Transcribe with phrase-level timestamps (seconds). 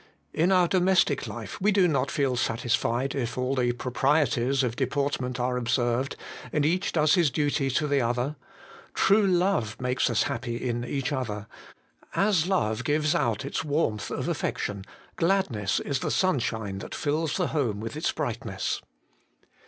[0.33, 5.39] In our domestic life we do not feel satisfied if all the proprieties of deportment
[5.39, 6.15] are observed,
[6.51, 8.35] and each does his duty to the other;
[8.95, 11.45] true love makes us happy in each other;
[12.15, 14.85] as love gives out its warmth of affection,
[15.17, 18.81] gladness is the sunshine that fills the home with its brightness.